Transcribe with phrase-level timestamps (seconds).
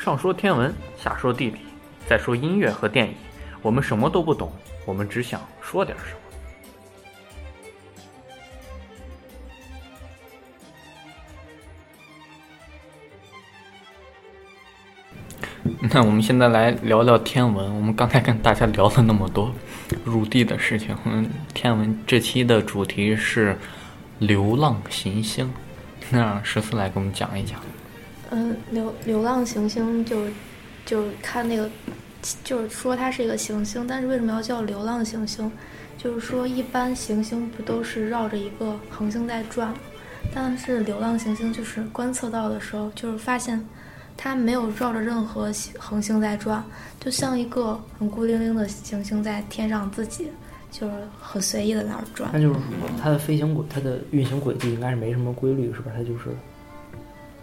[0.00, 1.58] 上说天文，下说地理，
[2.08, 3.14] 再说音乐和电影，
[3.60, 4.50] 我们什么都不懂，
[4.86, 6.20] 我们只想说点什么。
[15.92, 17.76] 那我们现在来聊聊天文。
[17.76, 19.52] 我们刚才跟大家聊了那么多
[20.02, 23.58] 入地的事情，嗯，天文这期的主题是
[24.18, 25.52] 流浪行星。
[26.08, 27.60] 那让十四来给我们讲一讲。
[28.30, 30.24] 嗯，流流浪行星就
[30.86, 31.68] 就看那个，
[32.44, 35.50] 就是说它是一个行星，但是为什么要叫流浪行星？
[35.98, 39.74] 就是说一般行星不都是绕着一个恒星在转，
[40.34, 43.62] 但是流浪行星就是观测到的时候，就是发现
[44.16, 46.64] 它没有绕着任何恒星在转，
[47.00, 50.28] 就像一个很孤零零的行星在天上自己
[50.70, 52.30] 就是很随意的那儿转。
[52.32, 55.90] 那就是说它的飞行轨、它的运行轨迹应该是没什么规律，是吧？
[55.94, 56.34] 它就是。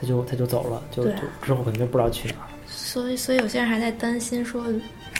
[0.00, 2.48] 他就他就走了，就就之后肯定不知道去哪儿。
[2.66, 4.64] 所以所以有些人还在担心说，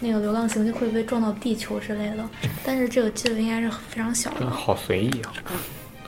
[0.01, 2.29] 那个流浪行星会不会撞到地球之类的。
[2.65, 4.49] 但是这个几率应该是非常小的。
[4.49, 5.33] 好随意啊！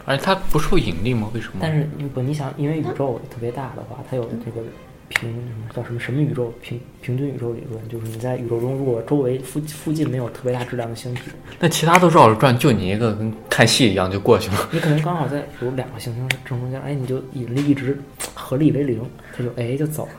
[0.04, 1.30] 而且它不受引力吗？
[1.34, 1.54] 为什么？
[1.60, 4.62] 但是不，你想，因为宇宙特别大的话，它有这个。
[5.10, 11.22] 平什么叫什么什么宇宙平平均宇宙理论，就是你在宇宙中，如果周围附附近没有特别大质量的星体，
[11.58, 14.68] 那其他都绕着转，就你一个跟看戏一样就过去了。
[14.70, 17.98] 你可能刚好在有两个行星正中间，哎，你就引力一直
[18.34, 19.02] 合力为零，
[19.36, 20.12] 它就哎就走了，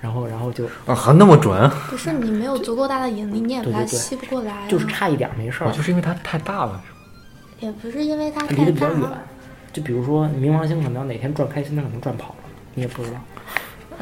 [0.00, 1.70] 然后然后就啊还那么准？
[1.88, 6.82] 不是你没有足够大的引力，你也把它吸不过来，就是差一点没事儿，就是因为它太大了，
[7.60, 9.08] 也不是因为它离得比较远，
[9.72, 12.36] 就比如说冥王星可能哪天转开心，它可能转跑了，
[12.74, 13.16] 你也不知道。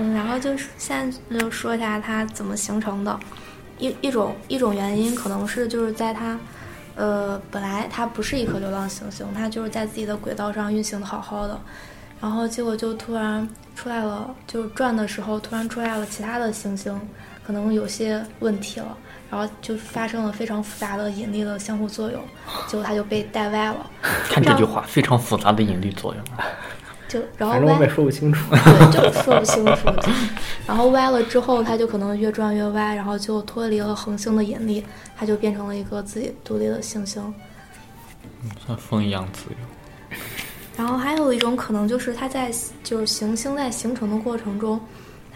[0.01, 3.21] 嗯，然后就是现在就说一下它怎么形成的，
[3.79, 6.39] 一一种一种原因可能是就是在它，
[6.95, 11.61] 呃，本来它不是一颗流浪行星，它就是在自己的轨道上运行的好好的，
[12.19, 16.99] 然后结果就突然出来了，就转的时候突然出来了其他的行星，
[17.47, 18.97] 可能有些问题了，
[19.31, 22.23] 然后就发生了非常复杂的引力的相互作用，
[22.67, 23.91] 结果它就被带歪了。
[24.31, 26.25] 看这句话，非常复杂的引力作用。
[27.11, 28.55] 就然后歪，我也说不清楚。
[28.55, 29.89] 对，就是说不清楚。
[30.65, 34.85] 然后歪了之后，它就可能越转越歪，然后就脱离了恒星的引力，
[35.17, 37.21] 它就变成了一个自己独立的行星。
[38.45, 40.17] 嗯，像风一样自由。
[40.79, 42.49] 然后还有一种可能就是，它在
[42.85, 44.81] 就是行星在形成的过程中，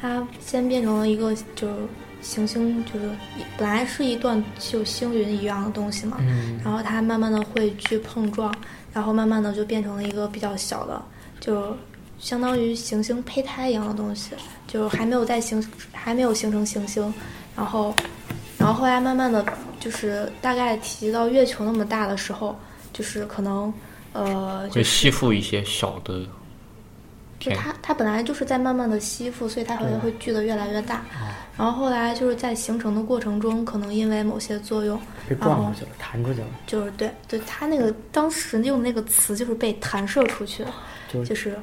[0.00, 1.74] 它先变成了一个就是
[2.22, 3.10] 行星，就是
[3.58, 6.18] 本来是一段就星云一样的东西嘛。
[6.20, 6.56] 嗯。
[6.64, 8.54] 然后它慢慢的会去碰撞，
[8.92, 11.02] 然后慢慢的就变成了一个比较小的。
[11.40, 11.76] 就
[12.18, 14.30] 相当于行星胚胎一样的东西，
[14.66, 15.62] 就还没有在形，
[15.92, 17.12] 还没有形成行星，
[17.56, 17.94] 然后，
[18.58, 19.44] 然后后来慢慢的
[19.78, 22.58] 就是大概体积到月球那么大的时候，
[22.92, 23.72] 就是可能，
[24.12, 26.22] 呃，会吸附一些小的。
[27.38, 31.02] 就它它本来就是在慢慢的吸附，所以它好像会聚的越来越大。
[31.56, 36.46] 然后后来就是在形成的过程中，可能因为某些作用，被撞出去了，弹出去了。
[36.66, 40.64] 就是对对，它那个当时用那个词就是被弹射出去。
[41.24, 41.56] 就是，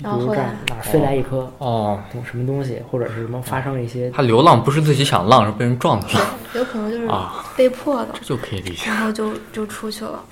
[0.00, 6.06] 然后后来哪飞来一颗哦，什么东西，或者是什么发生一些，它流浪不是自己想浪，是被人撞的，
[6.54, 7.06] 有可能就是
[7.54, 8.86] 被迫的，这就可以理解。
[8.86, 10.24] 然后就就出去了，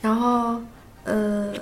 [0.00, 0.58] 然后
[1.04, 1.52] 呃，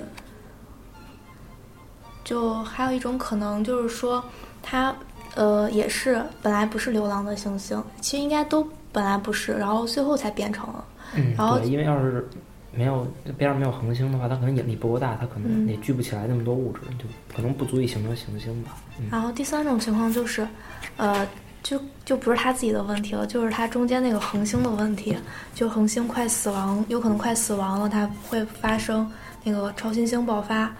[2.27, 4.21] 就还有一种可能就是说，
[4.61, 4.93] 它
[5.35, 10.83] 呃也是本来不是流浪的行星，其实应该都本来不是，然后最后才变成了。
[11.15, 12.27] 嗯，然后因为要是。
[12.69, 13.07] 没有
[13.39, 17.05] 边上没有恒星的话，它可能引力不够大，它可能也聚不起来那么多物质，就
[17.35, 18.77] 可能不足以形成行星吧。
[19.09, 20.47] 然后第三种情况就是，
[20.95, 21.27] 呃，
[21.63, 25.17] 就就不是它自己的问题了，就是它中间那个恒星的问题，
[25.55, 29.09] 就恒星快死亡，有可能快死亡了，它会发生
[29.43, 30.71] 那个超新星爆发，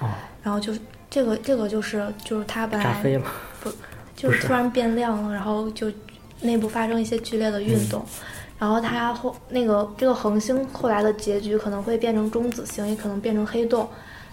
[0.43, 0.73] 然后就
[1.09, 3.25] 这个这个就是就是它本来炸飞了，
[3.61, 3.71] 不
[4.15, 5.91] 就是突然变亮了，然后就
[6.41, 8.05] 内部发生一些剧烈的运动。
[8.59, 13.87] 然后它后那个这个恒星后来的结局可能会变成中子星，也可能变成黑洞，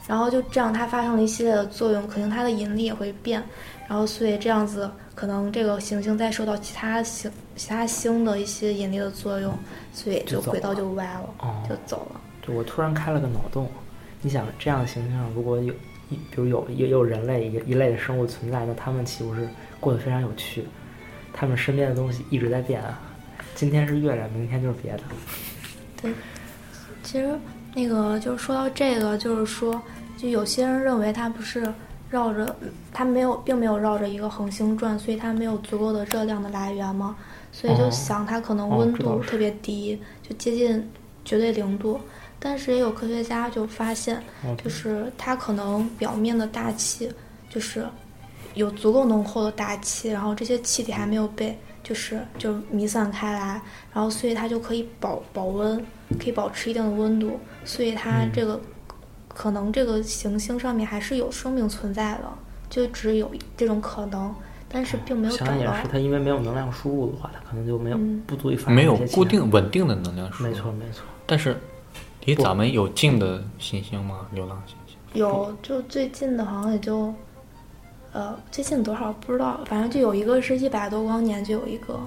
[0.07, 3.43] 然后就这样它发生了一系列的作用，可能它的引力也会变，
[3.87, 9.53] 然后所以这样子可能这个行星再受到其他星其他星的一些引力的作用，
[9.93, 11.29] 所以就轨道就歪了，
[11.69, 12.19] 就走了。
[12.47, 13.71] 就我突然开了个脑洞，
[14.23, 15.77] 你想这样的行星上如果有一
[16.31, 19.49] 比如有也有人类一一类的生物存在，那他们岂不是
[19.81, 20.65] 过得非常有趣？
[21.33, 23.01] 他们身边的东西一直在变啊。
[23.55, 25.03] 今天是月亮，明天就是别的。
[26.03, 26.13] 对，
[27.03, 27.39] 其实
[27.75, 29.81] 那个就是说到这个，就是说，
[30.17, 31.73] 就有些人认为它不是
[32.11, 32.55] 绕着，
[32.93, 37.17] 它没有，并没有绕着一个恒星转，所以它没有足够的热量的来源嘛，
[37.53, 40.89] 所以就想它可能温度特别低，就接近
[41.25, 42.01] 绝对零度。
[42.47, 44.23] 但是也有科学家就发现，
[44.63, 47.11] 就是它可能表面的大气
[47.49, 47.87] 就是
[48.53, 53.59] 有足够浓厚的大气，然后这些气体还没有被就是就弥散开来，
[53.95, 55.83] 然后所以它就可以保保温，
[56.19, 58.61] 可以保持一定的温度，所以它这个、
[59.29, 62.25] 可能这个行星上面还是有生命存在的，
[62.69, 64.35] 就只有这种可能，
[64.69, 65.89] 但是并没有找到想想也是，。
[65.91, 70.51] 它因为没有能量输入的话，它可能就没有嗯不足以发生没有固定稳定的能量输入。
[70.51, 71.03] 没错没错。
[71.27, 71.57] 但是
[72.25, 74.27] 离咱们有近的行星吗？
[74.33, 74.97] 流浪行星？
[75.13, 77.13] 有，就最近的好像也就，
[78.13, 82.01] 呃，最近多少不知道，反正就有一个是一百多光年，就有一个，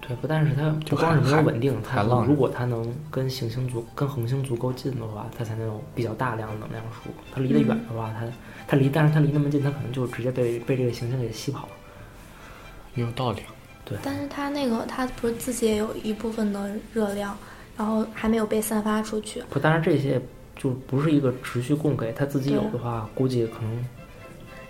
[0.00, 7.14] 对，不但是它就不光是没有稳定，它海浪如果它能跟行星足跟恒星足够近的话，它才能有比较大量的能量输入。
[7.32, 8.26] 它离得远的话，它
[8.66, 11.72] 它离，但是它离那么近，它可能就直接被被这个行星给吸跑了。
[12.94, 13.42] 有道理。
[13.84, 17.36] 对但是它那个它不是自己也有一部分的热量，
[17.82, 19.42] 然后还没有被散发出去。
[19.50, 20.22] 不，当然这些
[20.54, 23.84] 就不是一个持续供给，它自己有的话，估计可能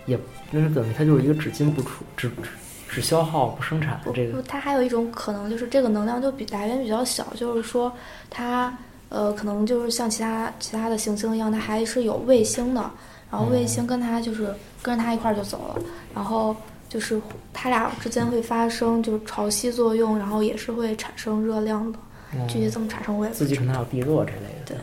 [0.07, 0.19] 也
[0.49, 2.49] 那是等于它就是一个只进不出，只只
[2.89, 4.41] 只消耗不生产的这不，个。
[4.41, 7.93] 它还有一种可能就是这个能量就比来源比较小，就是说
[8.31, 8.75] 它
[9.09, 12.81] 呃可能就是像其他其他的行星一样，它还是有卫星的，
[13.29, 14.51] 然后卫星跟它就是
[14.81, 15.79] 跟着它一块儿就走了，
[16.15, 16.55] 然后
[16.89, 17.21] 就是
[17.53, 21.99] 它俩之间会发生就是潮汐作用，然后也是会产生热量的，
[22.47, 23.31] 具体怎么产生我也。
[23.31, 24.77] 自己可能还有地热之类的，对，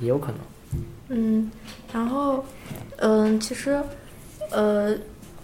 [0.00, 0.38] 也有可能。
[1.08, 1.50] 嗯，
[1.92, 2.44] 然后，
[2.96, 3.82] 嗯、其实，
[4.50, 4.94] 呃，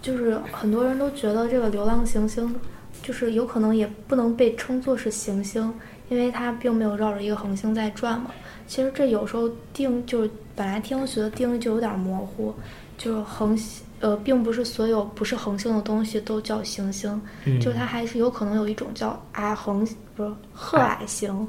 [0.01, 2.55] 就是很多人都觉得这个流浪行星，
[3.01, 5.73] 就是有可能也不能被称作是行星，
[6.09, 8.31] 因为它并没有绕着一个恒星在转嘛。
[8.67, 12.53] 其实这有时候定就是本来天文学的定义就有点模糊，
[12.97, 19.83] 就是恒星，呃，并不是所有不是恒星的东西都叫行星，嗯，就它还是有可能有一种叫矮恒，
[20.15, 21.47] 不是褐矮星，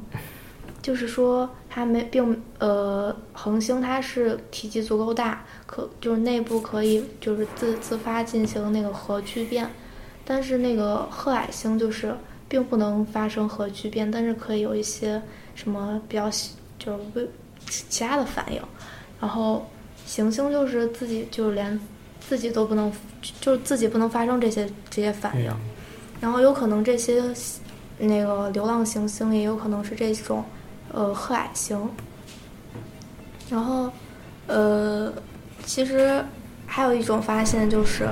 [0.80, 9.70] 就是说它没并呃恒星它是体积足够大，可就是内部可以就是自自发进行那个核聚变，
[10.24, 12.16] 但是那个褐矮星就是
[12.48, 15.20] 并不能发生核聚变，但是可以有一些
[15.54, 16.30] 什么比较
[16.78, 17.28] 就是微
[17.68, 18.62] 其他的反应，
[19.20, 19.68] 然后
[20.06, 21.78] 行星就是自己就是连
[22.28, 22.92] 自己都不能
[23.40, 25.50] 就是自己不能发生这些这些反应。
[25.50, 25.56] 嗯
[26.18, 27.22] 然后有可能这些
[27.98, 30.42] 那个流浪行星也有可能是这种
[30.90, 31.78] 呃褐矮星。
[33.50, 33.92] 然后
[34.46, 35.12] 呃，
[35.66, 36.24] 其实
[36.64, 38.08] 还有一种发现就是，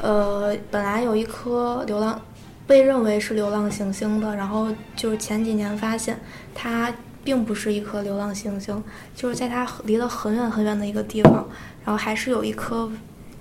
[0.00, 2.18] 呃，本来有一颗流浪
[2.66, 6.18] 被认为是流浪行星的，然后就是前几年发现
[6.54, 6.90] 它
[7.22, 8.82] 并不是一颗流浪行星，
[9.14, 11.46] 就是在它离得很远很远的一个地方，
[11.84, 12.90] 然后还是有一颗。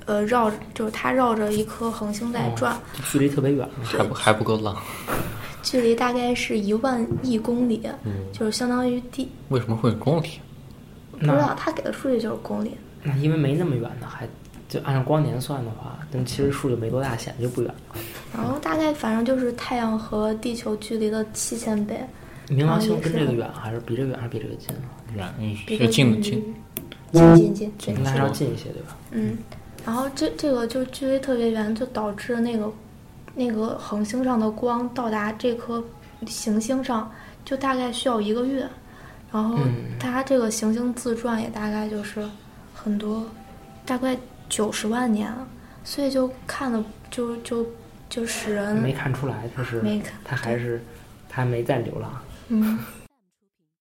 [0.05, 2.77] 呃，绕着就是它绕着一颗恒星在转，
[3.11, 3.67] 距离特别远。
[3.83, 4.75] 还不还不够浪？
[5.63, 9.29] 距离大概是一万亿公里，嗯，就是相当于地。
[9.49, 10.39] 为什么会有公里？
[11.11, 12.71] 不知道那他给的数据就是公里，
[13.01, 14.27] 那因为没那么远呢，还
[14.67, 17.95] 就按照光年算的话，但其实数据没多大，显得就不远了。
[18.35, 21.97] 然后大概反正就是太阳和地球距离的七千倍，
[22.49, 24.83] 冥王星跟这个远，还是比这个远，还是比这个近啊？
[25.15, 26.55] 远，嗯比近的近近。
[27.13, 28.97] 近近近近应该还要近一些，对吧？
[29.11, 29.37] 嗯，
[29.85, 32.71] 然后这这个就距离特别远，就导致那个
[33.35, 35.83] 那个恒星上的光到达这颗
[36.25, 37.11] 行星上，
[37.43, 38.67] 就大概需要一个月。
[39.31, 42.23] 然后嗯它这个行星自转也大概就是
[42.73, 43.25] 很多，
[43.85, 44.15] 大概
[44.47, 45.47] 九十万年了，
[45.83, 47.65] 所以就看的就就
[48.07, 50.81] 就使人没看出来，它是没看它还是
[51.27, 52.11] 它还没在流浪。
[52.49, 52.77] 嗯，